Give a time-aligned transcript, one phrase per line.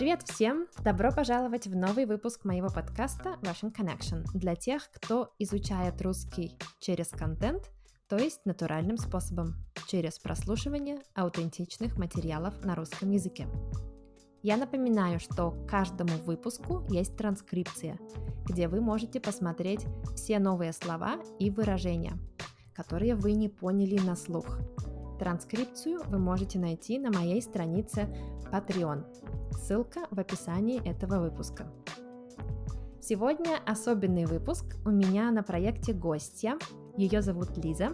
[0.00, 0.66] Привет всем!
[0.82, 7.08] Добро пожаловать в новый выпуск моего подкаста Russian Connection для тех, кто изучает русский через
[7.08, 7.70] контент,
[8.08, 9.56] то есть натуральным способом,
[9.88, 13.46] через прослушивание аутентичных материалов на русском языке.
[14.42, 17.98] Я напоминаю, что к каждому выпуску есть транскрипция,
[18.46, 22.14] где вы можете посмотреть все новые слова и выражения,
[22.74, 24.60] которые вы не поняли на слух.
[25.18, 28.08] Транскрипцию вы можете найти на моей странице
[28.50, 29.04] Patreon.
[29.52, 31.66] Ссылка в описании этого выпуска.
[33.00, 34.76] Сегодня особенный выпуск.
[34.84, 36.58] У меня на проекте гостья.
[36.96, 37.92] Ее зовут Лиза.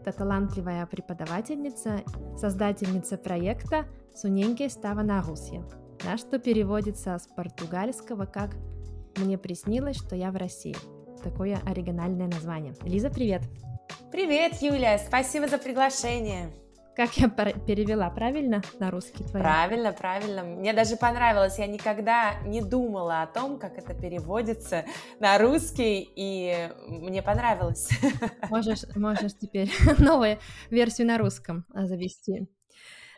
[0.00, 2.00] Это талантливая преподавательница,
[2.36, 5.60] создательница проекта «Суненьке става на Руси»,
[6.02, 8.56] да, что переводится с португальского как
[9.18, 10.76] «Мне приснилось, что я в России».
[11.22, 12.74] Такое оригинальное название.
[12.82, 13.42] Лиза, привет!
[14.10, 14.98] Привет, Юля!
[14.98, 16.50] Спасибо за приглашение.
[16.96, 19.40] Как я перевела правильно на русский твой?
[19.40, 20.42] Правильно, правильно.
[20.42, 21.58] Мне даже понравилось.
[21.58, 24.84] Я никогда не думала о том, как это переводится
[25.18, 27.88] на русский, и мне понравилось.
[28.50, 30.38] Можешь, можешь теперь новую
[30.70, 32.48] версию на русском а, завести.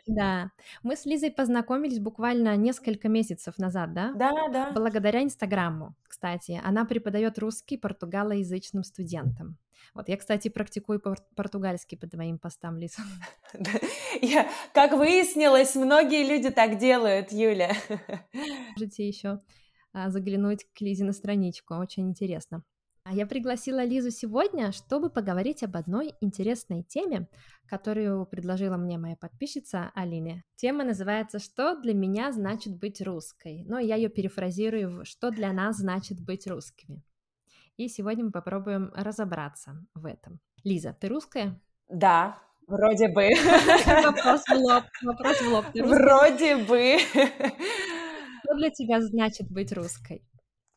[0.05, 0.51] Да,
[0.83, 4.13] мы с Лизой познакомились буквально несколько месяцев назад, да?
[4.13, 4.71] Да, да.
[4.71, 6.59] Благодаря Инстаграму, кстати.
[6.63, 9.57] Она преподает русский португалоязычным студентам.
[9.93, 11.01] Вот я, кстати, практикую
[11.35, 13.01] португальский по твоим постам, Лиза.
[14.21, 17.73] Я, как выяснилось, многие люди так делают, Юля.
[18.75, 19.41] Можете еще
[19.91, 22.63] а, заглянуть к Лизе на страничку, очень интересно.
[23.05, 27.27] А я пригласила Лизу сегодня, чтобы поговорить об одной интересной теме,
[27.67, 30.45] которую предложила мне моя подписчица Алине.
[30.55, 35.51] Тема называется «Что для меня значит быть русской?», но я ее перефразирую в «Что для
[35.51, 37.03] нас значит быть русскими?».
[37.75, 40.39] И сегодня мы попробуем разобраться в этом.
[40.63, 41.59] Лиза, ты русская?
[41.89, 43.31] Да, вроде бы.
[44.03, 44.83] Вопрос в лоб.
[45.01, 45.65] Вопрос в лоб.
[45.73, 46.99] Вроде бы.
[48.43, 50.23] Что для тебя значит быть русской?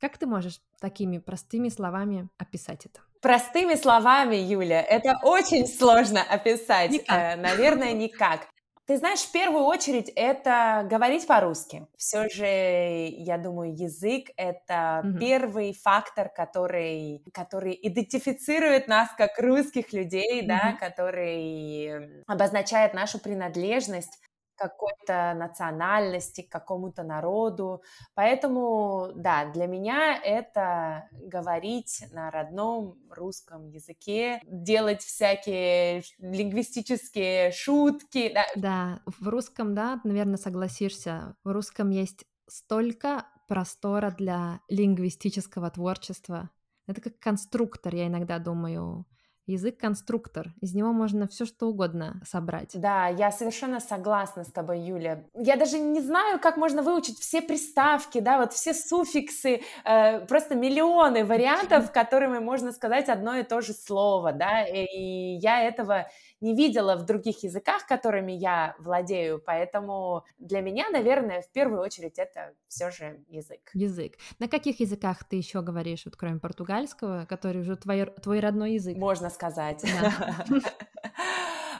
[0.00, 3.00] Как ты можешь такими простыми словами описать это?
[3.22, 6.90] Простыми словами, Юля, это очень сложно описать.
[6.90, 7.16] Никак.
[7.16, 8.46] Э, наверное, никак.
[8.86, 11.88] Ты знаешь, в первую очередь это говорить по-русски.
[11.96, 15.18] Все же, я думаю, язык это mm-hmm.
[15.18, 20.46] первый фактор, который, который идентифицирует нас как русских людей, mm-hmm.
[20.46, 24.20] да, который обозначает нашу принадлежность
[24.56, 27.82] какой-то национальности, к какому-то народу.
[28.14, 38.32] Поэтому, да, для меня это говорить на родном русском языке, делать всякие лингвистические шутки.
[38.34, 46.50] Да, да в русском, да, наверное, согласишься, в русском есть столько простора для лингвистического творчества.
[46.86, 49.06] Это как конструктор, я иногда думаю,
[49.46, 50.52] язык-конструктор.
[50.60, 52.72] Из него можно все что угодно собрать.
[52.74, 55.24] Да, я совершенно согласна с тобой, Юля.
[55.34, 60.54] Я даже не знаю, как можно выучить все приставки, да, вот все суффиксы, э, просто
[60.54, 66.08] миллионы вариантов, которыми можно сказать одно и то же слово, да, и я этого
[66.40, 72.18] не видела в других языках, которыми я владею, поэтому для меня, наверное, в первую очередь
[72.18, 73.70] это все же язык.
[73.74, 74.14] Язык.
[74.38, 78.96] На каких языках ты еще говоришь, вот кроме португальского, который уже твой, твой родной язык?
[78.96, 79.84] Можно сказать.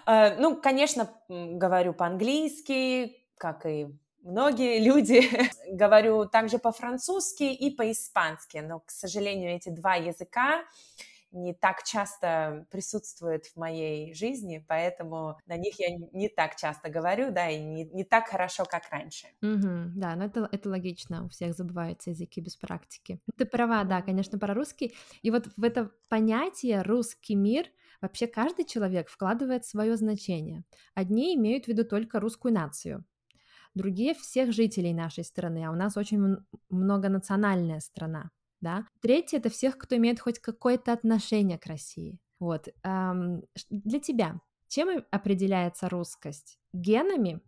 [0.09, 3.88] Э, ну, конечно, говорю по-английски, как и
[4.23, 5.28] многие люди.
[5.73, 10.65] говорю также по-французски и по-испански, но, к сожалению, эти два языка
[11.36, 17.30] не так часто присутствуют в моей жизни, поэтому на них я не так часто говорю,
[17.30, 19.28] да, и не, не так хорошо, как раньше.
[19.42, 23.20] Угу, да, но это, это логично, у всех забываются языки без практики.
[23.36, 24.94] Ты права, да, конечно, про русский.
[25.22, 27.66] И вот в это понятие «русский мир»
[28.00, 30.64] вообще каждый человек вкладывает свое значение.
[30.94, 33.04] Одни имеют в виду только русскую нацию,
[33.75, 36.38] другие всех жителей нашей страны, а у нас очень
[36.70, 38.30] многонациональная страна
[38.61, 38.87] да.
[39.00, 42.19] Третье— это всех, кто имеет хоть какое-то отношение к России.
[42.39, 42.69] Вот.
[43.71, 46.59] Для тебя чем определяется русскость?
[46.72, 47.41] Генами,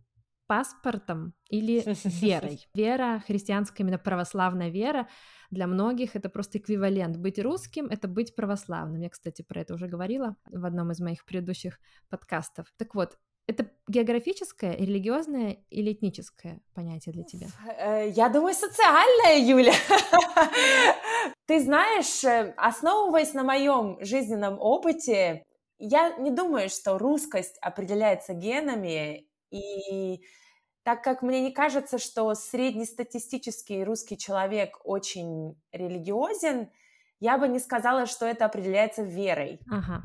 [0.47, 2.67] паспортом или верой?
[2.73, 5.07] Вера, христианская именно православная вера,
[5.51, 7.17] для многих это просто эквивалент.
[7.17, 9.01] Быть русским— это быть православным.
[9.01, 11.79] Я, кстати, про это уже говорила в одном из моих предыдущих
[12.09, 12.67] подкастов.
[12.77, 13.17] Так вот,
[13.49, 17.47] это географическое, религиозное или этническое понятие для тебя?
[17.77, 19.73] Э, я думаю, социальное, Юля.
[21.47, 25.43] Ты знаешь, э, основываясь на моем жизненном опыте,
[25.79, 30.21] я не думаю, что русскость определяется генами, и
[30.83, 36.69] так как мне не кажется, что среднестатистический русский человек очень религиозен,
[37.19, 39.59] я бы не сказала, что это определяется верой.
[39.71, 40.03] Ага.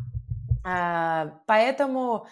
[0.66, 2.26] А, поэтому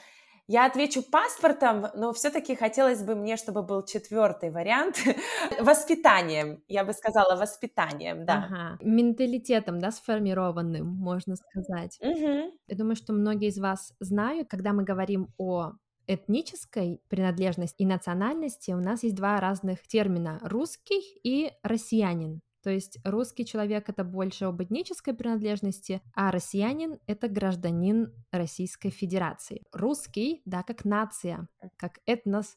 [0.48, 4.96] Я отвечу паспортом, но все-таки хотелось бы мне, чтобы был четвертый вариант.
[5.60, 8.46] Воспитанием, я бы сказала, воспитанием, да.
[8.48, 8.78] Ага.
[8.82, 11.98] Менталитетом, да, сформированным, можно сказать.
[12.00, 12.58] Угу.
[12.66, 15.72] Я думаю, что многие из вас знают, когда мы говорим о
[16.06, 22.40] этнической принадлежности и национальности, у нас есть два разных термина— русский и россиянин.
[22.62, 29.62] То есть русский человек это больше об этнической принадлежности, а россиянин это гражданин Российской Федерации.
[29.72, 32.56] Русский, да, как нация, как этнос,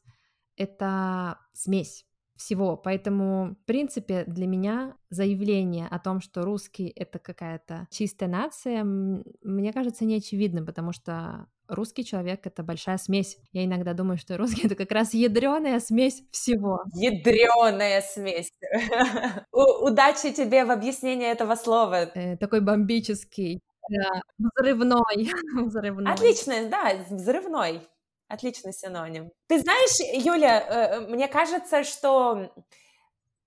[0.56, 2.06] это смесь
[2.36, 2.75] всего.
[2.78, 9.74] Поэтому, в принципе, для меня заявление о том, что русский это какая-то чистая нация, мне
[9.74, 13.38] кажется, не очевидно, потому что русский человек это большая смесь.
[13.52, 16.84] Я иногда думаю, что русский это как раз ядреная смесь всего.
[16.94, 18.52] Ядреная смесь.
[19.52, 22.12] Удачи тебе в объяснении этого слова.
[22.16, 23.62] Э, такой бомбический.
[23.90, 25.32] Да, взрывной.
[25.66, 26.12] взрывной.
[26.12, 27.82] Отлично, да, взрывной.
[28.28, 29.30] Отличный синоним.
[29.48, 32.52] Ты знаешь, Юля, э, мне кажется, что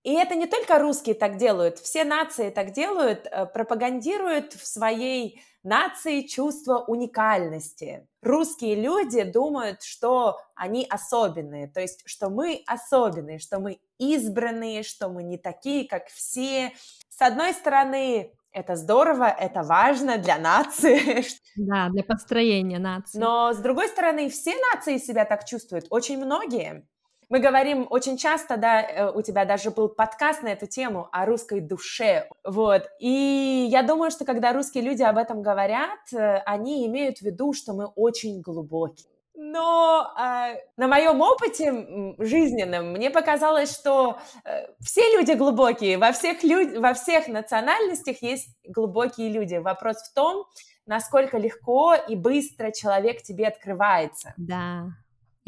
[0.02, 5.42] и это не только русские так делают, все нации так делают, э, пропагандируют в своей
[5.62, 8.06] нации чувство уникальности.
[8.22, 15.08] Русские люди думают, что они особенные, то есть, что мы особенные, что мы избранные, что
[15.08, 16.72] мы не такие, как все.
[17.10, 21.24] С одной стороны, это здорово, это важно для нации.
[21.56, 23.18] Да, для построения нации.
[23.18, 26.86] Но, с другой стороны, все нации себя так чувствуют, очень многие.
[27.28, 31.26] Мы говорим очень часто, да, э, у тебя даже был подкаст на эту тему о
[31.26, 32.88] русской душе, вот.
[32.98, 37.52] И я думаю, что когда русские люди об этом говорят, э, они имеют в виду,
[37.52, 39.10] что мы очень глубокие.
[39.40, 46.42] Но э, на моем опыте жизненном мне показалось, что э, все люди глубокие, во всех,
[46.42, 46.76] люд...
[46.78, 49.54] во всех национальностях есть глубокие люди.
[49.54, 50.44] Вопрос в том,
[50.86, 54.34] насколько легко и быстро человек тебе открывается.
[54.36, 54.86] Да,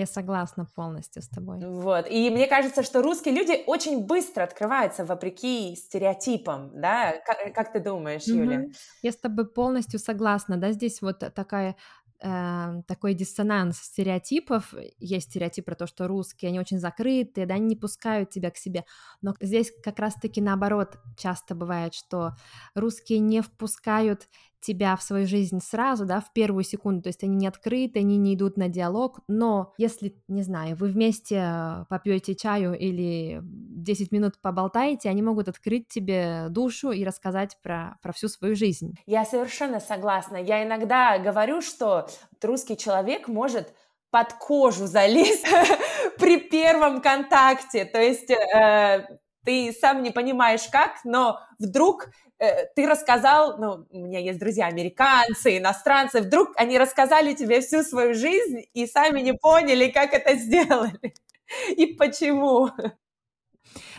[0.00, 1.58] я согласна полностью с тобой.
[1.64, 2.06] Вот.
[2.11, 7.14] И мне кажется, что русские люди очень быстро открываются вопреки стереотипам, да?
[7.25, 8.64] Как, как ты думаешь, Юля?
[9.02, 11.76] Я с тобой полностью согласна, да, здесь вот такая
[12.23, 14.75] э, такой диссонанс стереотипов.
[14.99, 18.56] Есть стереотип про то, что русские, они очень закрытые, да, они не пускают тебя к
[18.56, 18.85] себе.
[19.23, 22.37] Но здесь как раз-таки наоборот часто бывает, что
[22.75, 24.29] русские не впускают
[24.60, 28.16] тебя в свою жизнь сразу, да, в первую секунду, то есть они не открыты, они
[28.16, 34.40] не идут на диалог, но если, не знаю, вы вместе попьете чаю или 10 минут
[34.40, 38.94] поболтаете, они могут открыть тебе душу и рассказать про, про всю свою жизнь.
[39.06, 40.36] Я совершенно согласна.
[40.36, 42.08] Я иногда говорю, что
[42.42, 43.72] русский человек может
[44.10, 45.46] под кожу залезть
[46.18, 52.08] при первом контакте, то есть э, ты сам не понимаешь как, но вдруг
[52.40, 57.82] Э, ты рассказал, ну, у меня есть друзья американцы, иностранцы, вдруг они рассказали тебе всю
[57.82, 61.14] свою жизнь и сами не поняли, как это сделали
[61.76, 62.70] и почему.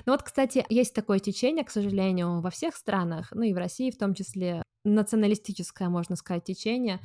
[0.05, 3.91] Ну вот, кстати, есть такое течение, к сожалению, во всех странах, ну и в России
[3.91, 6.99] в том числе, националистическое, можно сказать, течение,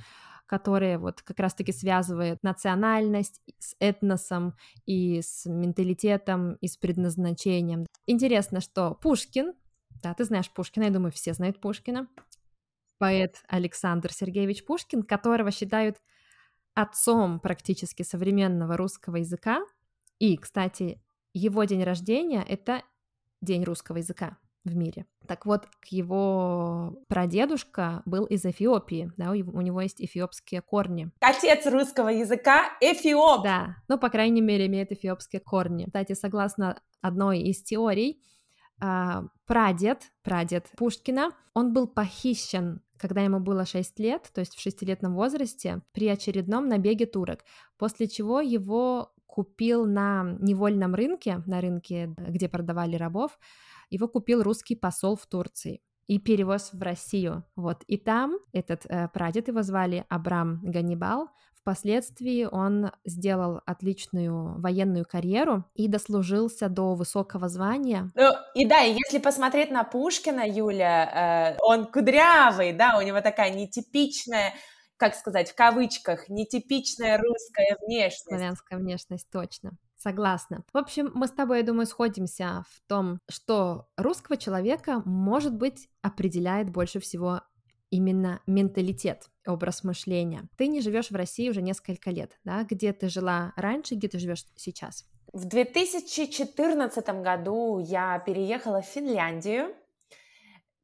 [0.47, 4.55] которое вот как раз-таки связывает национальность с этносом
[4.85, 7.87] и с менталитетом и с предназначением.
[8.07, 9.55] Интересно, что Пушкин
[10.03, 12.09] да, ты знаешь Пушкина, я думаю, все знают Пушкина.
[12.99, 15.99] Поэт Александр Сергеевич Пушкин, которого считают
[16.75, 19.61] отцом практически современного русского языка.
[20.19, 21.03] И, кстати,
[21.33, 22.83] его день рождения— это
[23.41, 25.07] день русского языка в мире.
[25.27, 31.11] Так вот, его прадедушка был из Эфиопии, да, у него есть эфиопские корни.
[31.21, 33.43] Отец русского языка— эфиоп!
[33.43, 35.87] Да, ну, по крайней мере, имеет эфиопские корни.
[35.87, 38.23] Кстати, согласно одной из теорий,
[38.81, 44.61] а, прадед, прадед Пушкина, он был похищен когда ему было 6 лет, то есть в
[44.61, 47.45] шестилетнем возрасте, при очередном набеге турок,
[47.77, 53.39] после чего его купил на невольном рынке, на рынке, где продавали рабов,
[53.91, 57.45] его купил русский посол в Турции и перевоз в Россию.
[57.57, 57.83] Вот.
[57.87, 61.29] И там этот э, прадед, его звали Абрам Ганнибал,
[61.67, 68.13] Впоследствии он сделал отличную военную карьеру и дослужился до высокого звания.
[68.15, 73.51] Ну, и да, если посмотреть на Пушкина, Юля, э, он кудрявый, да, у него такая
[73.53, 74.55] нетипичная
[74.97, 78.29] как сказать, в кавычках, нетипичная русская внешность.
[78.29, 79.73] Славянская внешность, точно.
[80.07, 80.63] Согласна.
[80.73, 85.89] В общем, мы с тобой, я думаю, сходимся в том, что русского человека, может быть,
[86.01, 87.41] определяет больше всего
[87.91, 90.49] именно менталитет, образ мышления.
[90.57, 92.63] Ты не живешь в России уже несколько лет, да?
[92.63, 95.05] Где ты жила раньше, где ты живешь сейчас?
[95.33, 99.75] В 2014 году я переехала в Финляндию.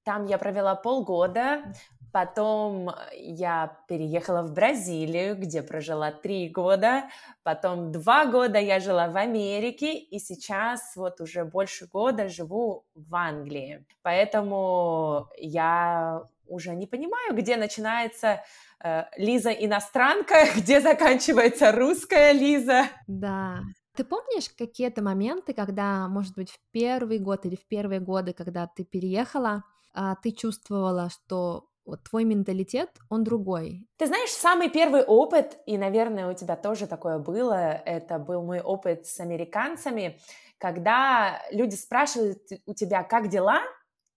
[0.02, 1.72] Там я провела полгода.
[2.12, 7.04] Потом я переехала в Бразилию, где прожила три года.
[7.42, 13.14] Потом два года я жила в Америке, и сейчас вот уже больше года живу в
[13.14, 13.86] Англии.
[14.02, 18.42] Поэтому я уже не понимаю, где начинается
[18.84, 22.84] э, Лиза иностранка, где заканчивается русская Лиза.
[23.06, 23.60] Да.
[23.96, 28.66] Ты помнишь какие-то моменты, когда, может быть, в первый год или в первые годы, когда
[28.66, 29.64] ты переехала,
[29.94, 33.86] а, ты чувствовала, что вот твой менталитет, он другой.
[33.96, 38.60] Ты знаешь, самый первый опыт, и, наверное, у тебя тоже такое было, это был мой
[38.60, 40.18] опыт с американцами,
[40.58, 43.60] когда люди спрашивают у тебя, как дела,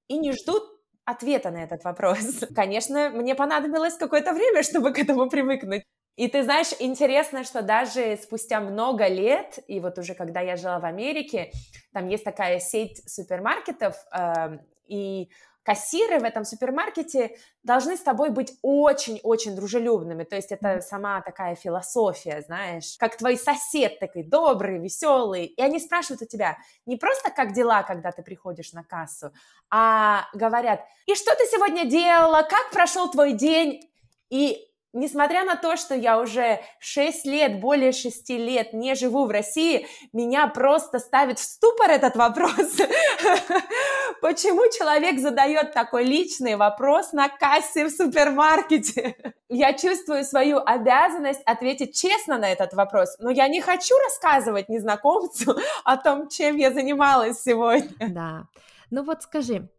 [0.08, 0.64] и не ждут
[1.06, 2.44] ответа на этот вопрос.
[2.56, 5.84] Конечно, мне понадобилось какое-то время, чтобы к этому привыкнуть.
[6.16, 10.80] И ты знаешь, интересно, что даже спустя много лет, и вот уже когда я жила
[10.80, 11.52] в Америке,
[11.94, 15.30] там есть такая сеть супермаркетов, э, и
[15.66, 20.24] кассиры в этом супермаркете должны с тобой быть очень-очень дружелюбными.
[20.24, 25.46] То есть это сама такая философия, знаешь, как твой сосед такой добрый, веселый.
[25.46, 29.34] И они спрашивают у тебя не просто как дела, когда ты приходишь на кассу,
[29.72, 33.90] а говорят, и что ты сегодня делала, как прошел твой день?
[34.30, 39.30] И несмотря на то, что я уже 6 лет, более 6 лет не живу в
[39.30, 42.56] России, меня просто ставит в ступор этот вопрос.
[44.22, 49.16] Почему человек задает такой личный вопрос на кассе в супермаркете?
[49.50, 55.58] Я чувствую свою обязанность ответить честно на этот вопрос, но я не хочу рассказывать незнакомцу
[55.84, 58.10] о том, чем я занималась сегодня.
[58.10, 58.48] Да.
[58.90, 59.70] Ну вот скажи,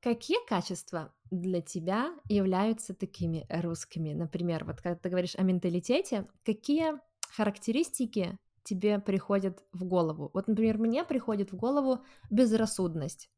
[0.00, 4.12] какие качества для тебя являются такими русскими?
[4.12, 6.94] Например, вот когда ты говоришь о менталитете, какие
[7.30, 10.30] характеристики тебе приходят в голову?
[10.34, 13.30] Вот, например, мне приходит в голову безрассудность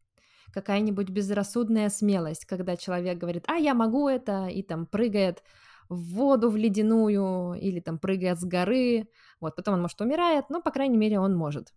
[0.52, 5.42] какая-нибудь безрассудная смелость, когда человек говорит, а я могу это, и там прыгает
[5.88, 9.08] в воду в ледяную, или там прыгает с горы,
[9.40, 11.72] вот, потом он, может, умирает, но, по крайней мере, он может.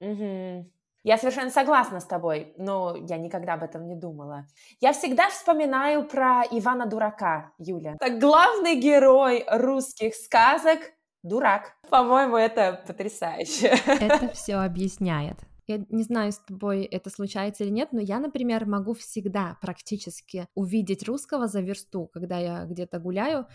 [0.00, 0.70] Угу.
[1.02, 4.46] Я совершенно согласна с тобой, но я никогда об этом не думала.
[4.80, 7.96] Я всегда вспоминаю про Ивана Дурака, Юля.
[7.98, 10.78] Это главный герой русских сказок–
[11.22, 11.76] дурак.
[11.88, 13.74] По-моему, это потрясающе.
[13.86, 15.38] Это все объясняет.
[15.66, 20.48] Я не знаю, с тобой это случается или нет, но я, например, могу всегда практически
[20.54, 23.46] увидеть русского за версту, когда я где-то гуляю.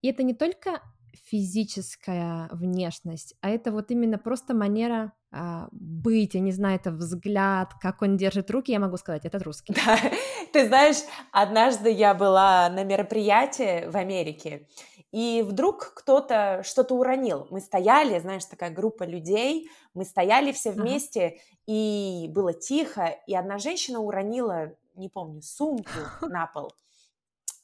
[0.00, 0.80] И это не только
[1.24, 7.74] физическая внешность, а это вот именно просто манера а, быть, я не знаю, это взгляд,
[7.80, 9.72] как он держит руки, я могу сказать, это русский.
[9.74, 9.96] Да,
[10.52, 10.96] ты знаешь,
[11.30, 14.66] однажды я была на мероприятии в Америке,
[15.12, 17.46] и вдруг кто-то что-то уронил.
[17.50, 21.36] Мы стояли, знаешь, такая группа людей, мы стояли все вместе, ага.
[21.66, 25.90] и было тихо, и одна женщина уронила, не помню, сумку
[26.22, 26.72] на пол.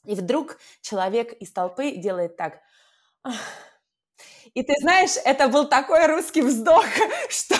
[0.04, 2.60] И вдруг человек из толпы делает так.
[4.54, 6.84] И ты знаешь, это был такой русский вздох,
[7.28, 7.56] что,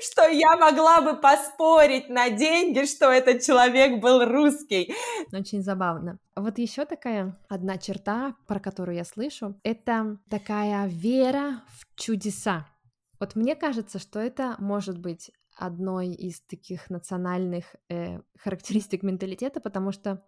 [0.00, 4.94] что я могла бы поспорить на деньги, что этот человек был русский.
[5.32, 6.18] Очень забавно.
[6.36, 12.66] Вот еще такая одна черта, про которую я слышу, это такая вера в чудеса.
[13.18, 19.92] Вот мне кажется, что это может быть одной из таких национальных э, характеристик менталитета, потому
[19.92, 20.24] что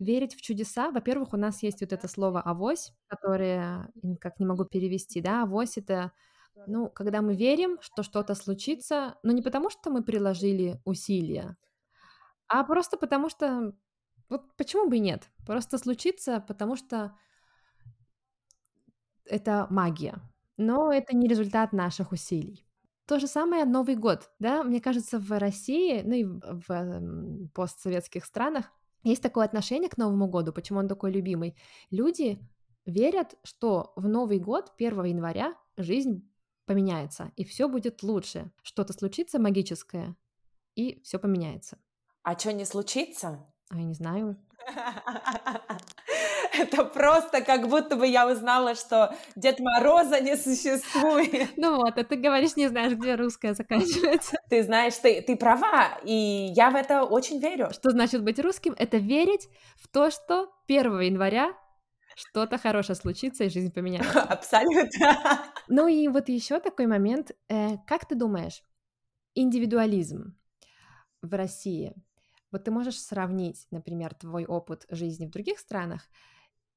[0.00, 0.90] верить в чудеса.
[0.90, 5.76] Во-первых, у нас есть вот это слово «авось», которое как не могу перевести, да, «авось»—
[5.78, 6.12] это,
[6.66, 11.56] ну, когда мы верим, что что-то случится, но не потому, что мы приложили усилия,
[12.48, 13.74] а просто потому что,
[14.28, 17.14] вот почему бы и нет, просто случится, потому что
[19.26, 20.20] это магия,
[20.56, 22.66] но это не результат наших усилий.
[23.06, 28.66] То же самое Новый год, да, мне кажется, в России, ну и в постсоветских странах
[29.02, 31.56] есть такое отношение к Новому году, почему он такой любимый.
[31.90, 32.38] Люди
[32.84, 36.30] верят, что в Новый год, 1 января, жизнь
[36.66, 38.50] поменяется, и все будет лучше.
[38.62, 40.16] Что-то случится магическое,
[40.74, 41.78] и все поменяется.
[42.22, 43.46] А что не случится?
[43.70, 44.36] А я не знаю.
[46.52, 51.50] Это просто как будто бы я узнала, что Дед Мороза не существует.
[51.56, 54.36] Ну вот, а ты говоришь, не знаешь, где русская заканчивается.
[54.48, 57.70] Ты знаешь, ты, ты права, и я в это очень верю.
[57.72, 58.74] Что значит быть русским?
[58.78, 61.52] Это верить в то, что 1 января
[62.16, 64.22] что-то хорошее случится, и жизнь поменяется.
[64.28, 65.44] Абсолютно.
[65.68, 67.30] Ну и вот еще такой момент.
[67.48, 68.62] Э, как ты думаешь,
[69.34, 70.36] индивидуализм
[71.22, 71.94] в России–
[72.52, 76.08] вот ты можешь сравнить, например, твой опыт жизни в других странах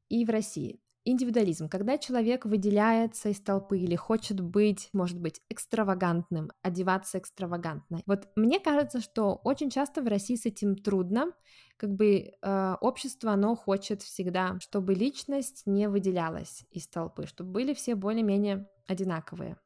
[0.10, 0.80] и в России.
[1.06, 8.00] Индивидуализм, когда человек выделяется из толпы или хочет быть, может быть, экстравагантным, одеваться экстравагантно.
[8.06, 11.34] Вот мне кажется, что очень часто в России с этим трудно,
[11.76, 17.74] как бы э, общество, оно хочет всегда, чтобы личность не выделялась из толпы, чтобы были
[17.74, 19.58] все более-менее одинаковые.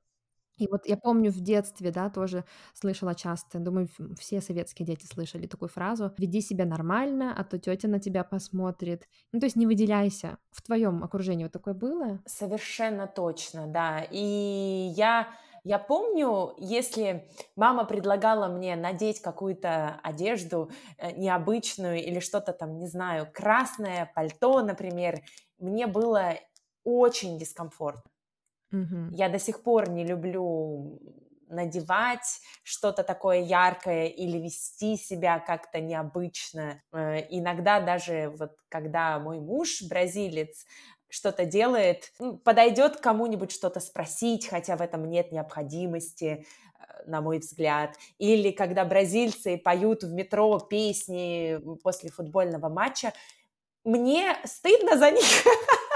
[0.58, 3.88] И вот я помню в детстве, да, тоже слышала часто, думаю,
[4.20, 9.08] все советские дети слышали такую фразу «веди себя нормально, а то тетя на тебя посмотрит».
[9.34, 10.38] Ну, то есть не выделяйся.
[10.52, 12.22] В твоем окружении вот такое было?
[12.26, 14.06] Совершенно точно, да.
[14.12, 14.18] И
[14.96, 15.30] я
[15.64, 22.88] я помню, если мама предлагала мне надеть какую-то одежду э, необычную или что-то там, не
[22.88, 25.22] знаю, красное пальто, например,
[25.58, 26.36] мне было
[26.84, 28.04] очень дискомфортно.
[29.12, 31.00] Я до сих пор не люблю
[31.50, 36.82] надевать что-то такое яркое или вести себя как-то необычно.
[36.92, 40.66] Э, иногда даже вот когда мой муж бразилец
[41.10, 46.46] что-то делает, ну, подойдет кому-нибудь что-то спросить, хотя в этом нет необходимости,
[46.80, 47.96] э, на мой взгляд.
[48.18, 53.14] Или когда бразильцы поют в метро песни после футбольного матча,
[53.86, 55.24] мне стыдно за них.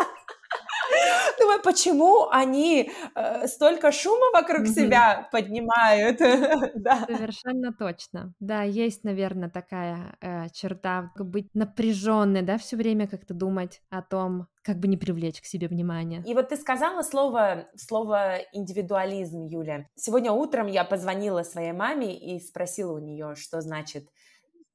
[1.39, 4.73] Думаю, почему они э, столько шума вокруг mm-hmm.
[4.73, 6.19] себя поднимают?
[6.75, 7.05] да.
[7.07, 8.33] Совершенно точно.
[8.39, 14.47] Да, есть, наверное, такая э, черта быть напряженной, да, все время как-то думать о том,
[14.63, 16.23] как бы не привлечь к себе внимание.
[16.25, 19.87] И вот ты сказала слово, слово индивидуализм, Юля.
[19.95, 24.07] Сегодня утром я позвонила своей маме и спросила у нее, что значит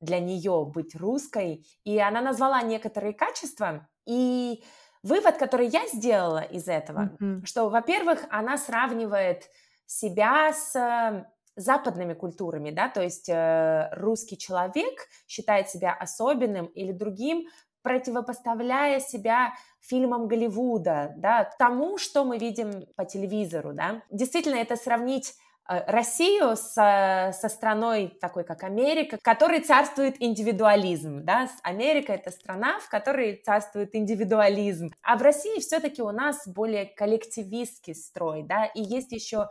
[0.00, 4.62] для нее быть русской, и она назвала некоторые качества, и
[5.06, 7.44] Вывод, который я сделала из этого, mm-hmm.
[7.44, 9.48] что, во-первых, она сравнивает
[9.86, 16.90] себя с э, западными культурами, да, то есть э, русский человек считает себя особенным или
[16.90, 17.46] другим,
[17.82, 24.02] противопоставляя себя фильмам Голливуда, да, тому, что мы видим по телевизору, да.
[24.10, 25.34] Действительно, это сравнить
[25.68, 31.25] Россию со, со страной такой, как Америка, в которой царствует индивидуализм.
[31.25, 31.49] Да?
[31.62, 34.90] Америка— это страна, в которой царствует индивидуализм.
[35.02, 39.49] А в России все-таки у нас более коллективистский строй, да, и есть еще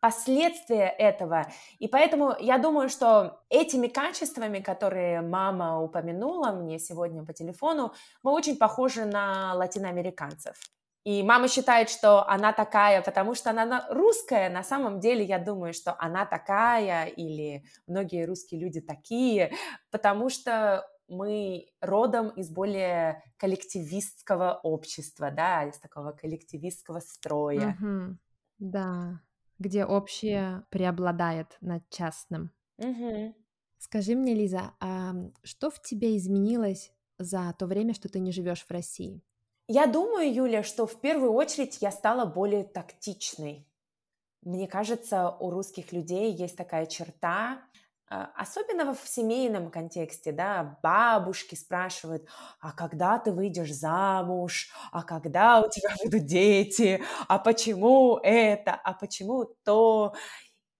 [0.00, 1.46] последствия этого.
[1.78, 8.32] И поэтому я думаю, что этими качествами, которые мама упомянула мне сегодня по телефону, мы
[8.32, 10.56] очень похожи на латиноамериканцев.
[11.04, 14.50] И мама считает, что она такая, потому что она русская.
[14.50, 19.52] На самом деле я думаю, что она такая, или многие русские люди такие,
[19.90, 27.76] потому что мы родом из более коллективистского общества, да, из такого коллективистского строя.
[27.80, 28.18] Угу.
[28.58, 29.20] Да,
[29.58, 32.52] где общее преобладает над частным.
[32.76, 33.34] Угу.
[33.78, 38.64] Скажи мне, Лиза, а что в тебе изменилось за то время, что ты не живешь
[38.64, 39.22] в России?
[39.68, 43.66] Я думаю, Юля, что в первую очередь я стала более тактичной.
[44.42, 47.60] Мне кажется, у русских людей есть такая черта,
[48.08, 52.26] а, особенно в семейном контексте, да, бабушки спрашивают,
[52.60, 58.94] а когда ты выйдешь замуж, а когда у тебя будут дети, а почему это, а
[58.94, 60.14] почему то.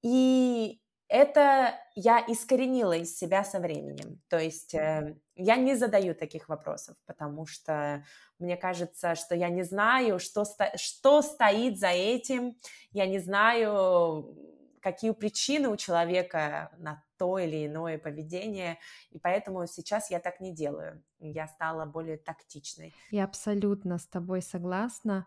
[0.02, 4.20] И это я искоренила из себя со временем.
[4.28, 8.04] То есть э, я не задаю таких вопросов, потому что
[8.38, 12.56] мне кажется, что я не знаю, что, сто, что стоит за этим,
[12.92, 14.36] я не знаю,
[14.82, 18.78] какие причины у человека на то или иное поведение,
[19.10, 21.02] и поэтому сейчас я так не делаю.
[21.18, 22.94] Я стала более тактичной.
[23.10, 25.26] Я абсолютно с тобой согласна.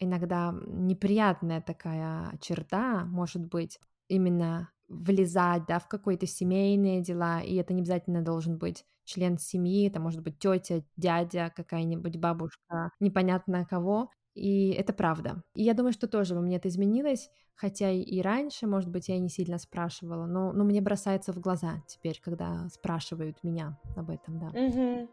[0.00, 7.74] Иногда неприятная такая черта может быть именно влезать, да, в какие-то семейные дела, и это
[7.74, 14.10] не обязательно должен быть член семьи, это может быть тетя, дядя, какая-нибудь бабушка, непонятно кого,
[14.34, 15.42] и это правда.
[15.54, 19.18] И я думаю, что тоже во мне это изменилось, хотя и раньше, может быть, я
[19.18, 24.38] не сильно спрашивала, но, но мне бросается в глаза теперь, когда спрашивают меня об этом,
[24.38, 24.48] да.
[24.50, 25.08] Mm-hmm.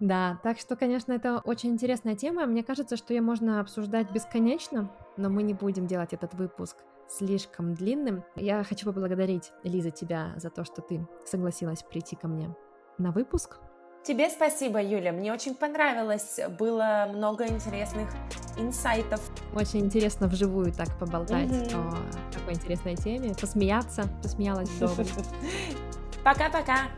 [0.00, 2.46] Да, так что, конечно, это очень интересная тема.
[2.46, 6.76] Мне кажется, что ее можно обсуждать бесконечно, но мы не будем делать этот выпуск
[7.08, 8.24] слишком длинным.
[8.36, 12.54] Я хочу поблагодарить, Лиза, тебя за то, что ты согласилась прийти ко мне
[12.98, 13.58] на выпуск.
[14.04, 15.12] Тебе спасибо, Юля.
[15.12, 16.38] Мне очень понравилось.
[16.58, 18.10] Было много интересных
[18.58, 19.20] инсайтов.
[19.54, 21.74] Очень интересно вживую так поболтать mm-hmm.
[21.74, 24.04] о такой интересной теме, посмеяться.
[24.22, 24.70] Посмеялась.
[26.24, 26.90] Пока-пока.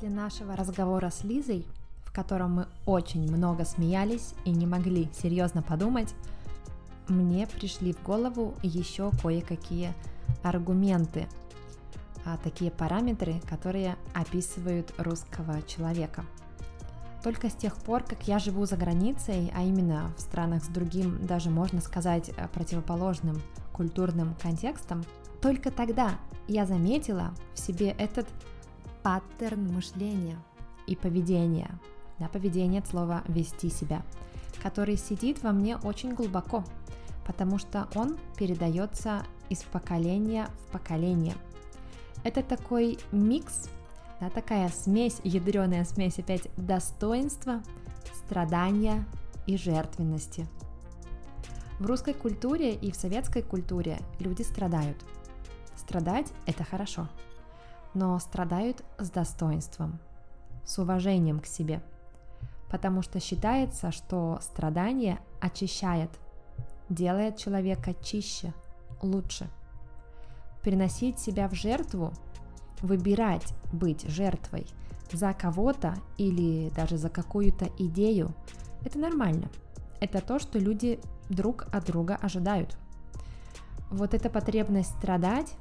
[0.00, 1.66] После нашего разговора с Лизой
[2.04, 6.14] в котором мы очень много смеялись и не могли серьезно подумать,
[7.06, 9.92] мне пришли в голову еще кое-какие
[10.42, 11.28] аргументы,
[12.24, 16.24] а такие параметры, которые описывают русского человека.
[17.22, 21.26] Только с тех пор, как я живу за границей, а именно в странах с другим,
[21.26, 23.42] даже можно сказать, противоположным
[23.74, 25.04] культурным контекстом,
[25.42, 26.12] только тогда
[26.48, 28.26] я заметила в себе этот
[29.02, 30.38] паттерн мышления
[30.86, 31.70] и поведения.
[32.18, 34.02] Да, поведение от слова «вести себя»,
[34.62, 36.64] который сидит во мне очень глубоко,
[37.26, 41.34] потому что он передается из поколения в поколение.
[42.24, 43.70] Это такой микс,
[44.20, 47.62] да, такая смесь, ядреная смесь опять достоинства,
[48.26, 49.06] страдания
[49.46, 50.46] и жертвенности.
[51.78, 54.98] В русской культуре и в советской культуре люди страдают.
[55.74, 57.08] Страдать– это хорошо–
[57.94, 59.98] но страдают с достоинством,
[60.64, 61.82] с уважением к себе,
[62.70, 66.10] потому что считается, что страдание очищает,
[66.88, 68.52] делает человека чище,
[69.02, 69.48] лучше.
[70.62, 72.12] Приносить себя в жертву,
[72.82, 74.66] выбирать быть жертвой
[75.12, 78.34] за кого-то или даже за какую-то идею,
[78.84, 79.48] это нормально.
[80.00, 82.76] Это то, что люди друг от друга ожидают.
[83.90, 85.54] Вот эта потребность страдать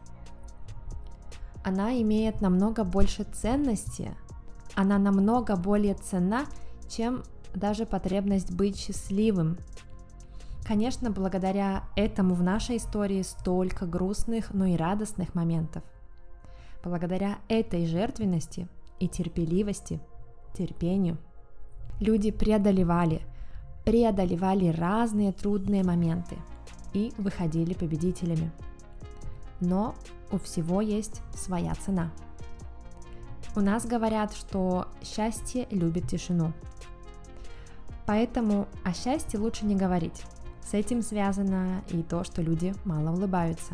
[1.64, 4.16] она имеет намного больше ценности,
[4.76, 6.46] она намного более ценна,
[6.88, 9.58] чем даже потребность быть счастливым.
[10.66, 15.84] Конечно, благодаря этому в нашей истории столько грустных, но и радостных моментов.
[16.84, 18.68] Благодаря этой жертвенности
[19.00, 20.00] и терпеливости,
[20.54, 21.18] терпению,
[22.00, 23.22] люди преодолевали,
[23.84, 26.38] преодолевали разные трудные моменты
[26.94, 28.52] и выходили победителями.
[29.60, 29.96] Но
[30.32, 32.12] у всего есть своя цена.
[33.56, 36.54] У нас говорят, что счастье любит тишину.
[38.06, 40.24] Поэтому о счастье лучше не говорить.
[40.64, 43.74] С этим связано и то, что люди мало улыбаются.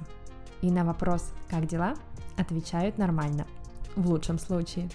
[0.61, 1.95] И на вопрос «как дела?»
[2.37, 3.45] отвечают нормально,
[3.95, 4.89] в лучшем случае.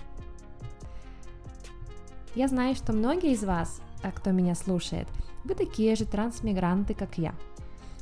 [2.35, 5.09] Я знаю, что многие из вас, а кто меня слушает,
[5.45, 7.35] вы такие же трансмигранты, как я–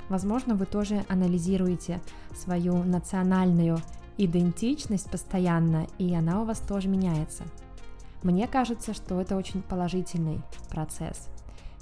[0.09, 2.01] Возможно, вы тоже анализируете
[2.35, 3.79] свою национальную
[4.17, 7.45] идентичность постоянно, и она у вас тоже меняется.
[8.23, 10.41] Мне кажется, что это очень положительный
[10.71, 11.29] процесс.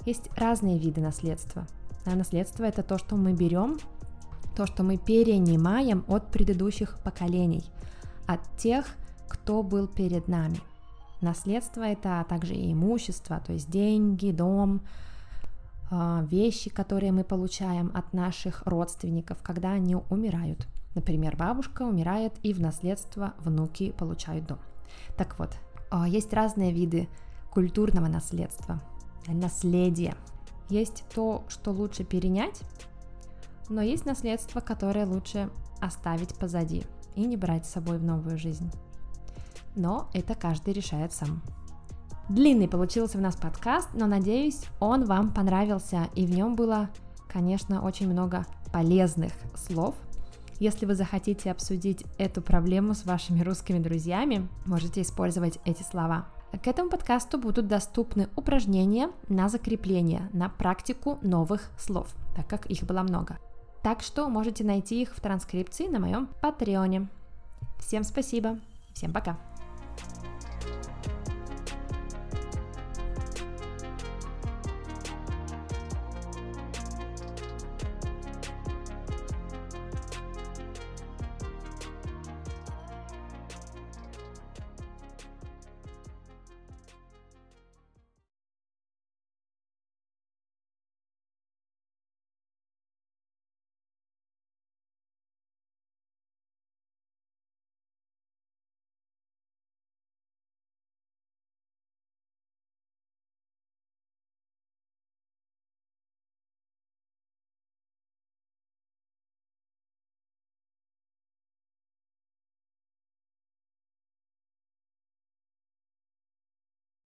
[0.05, 1.65] Есть разные виды наследства.
[2.05, 3.77] А наследство это то, что мы берем,
[4.55, 7.63] то, что мы перенимаем от предыдущих поколений,
[8.27, 8.85] от тех,
[9.27, 10.61] кто был перед нами.
[11.21, 14.81] Наследство это также и имущество, то есть деньги, дом,
[15.89, 20.67] вещи, которые мы получаем от наших родственников, когда они умирают.
[20.95, 24.59] Например, бабушка умирает, и в наследство внуки получают дом.
[25.15, 25.51] Так вот,
[25.89, 27.07] а, есть разные виды
[27.51, 28.81] культурного наследства,
[29.27, 30.15] наследия.
[30.69, 32.61] Есть то, что лучше перенять,
[33.69, 36.83] но есть наследство, которое лучше оставить позади
[37.15, 38.71] и не брать с собой в новую жизнь.
[39.75, 41.41] Но это каждый решает сам.
[42.29, 46.89] Длинный получился у нас подкаст, но надеюсь, он вам понравился, и в нем было,
[47.29, 49.95] конечно, очень много полезных слов.
[50.59, 56.25] Если вы захотите обсудить эту проблему с вашими русскими друзьями, можете использовать эти слова.
[56.51, 62.83] К этому подкасту будут доступны упражнения на закрепление, на практику новых слов, так как их
[62.83, 63.37] было много.
[63.83, 67.07] Так что можете найти их в транскрипции на моем патреоне.
[67.79, 68.59] Всем спасибо,
[68.93, 69.46] всем пока!